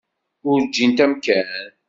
[0.49, 1.69] Ur ǧǧint amkan.